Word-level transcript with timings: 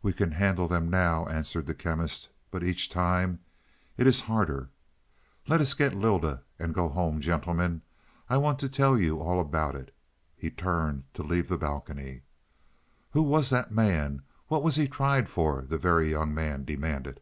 "We 0.00 0.14
can 0.14 0.30
handle 0.30 0.66
them 0.66 0.88
now," 0.88 1.26
answered 1.26 1.66
the 1.66 1.74
Chemist. 1.74 2.30
"But 2.50 2.64
each 2.64 2.88
time 2.88 3.40
it 3.98 4.06
is 4.06 4.22
harder. 4.22 4.70
Let 5.48 5.60
us 5.60 5.74
get 5.74 5.92
Lylda 5.94 6.44
and 6.58 6.72
go 6.72 6.88
home, 6.88 7.20
gentlemen. 7.20 7.82
I 8.30 8.38
want 8.38 8.58
to 8.60 8.70
tell 8.70 8.98
you 8.98 9.20
all 9.20 9.38
about 9.38 9.74
it." 9.76 9.94
He 10.34 10.50
turned 10.50 11.04
to 11.12 11.22
leave 11.22 11.50
the 11.50 11.58
balcony. 11.58 12.22
"Who 13.10 13.22
was 13.22 13.50
the 13.50 13.66
man? 13.68 14.22
What 14.48 14.62
was 14.62 14.76
he 14.76 14.88
tried 14.88 15.28
for?" 15.28 15.60
the 15.60 15.76
Very 15.76 16.08
Young 16.08 16.32
Man 16.32 16.64
demanded. 16.64 17.20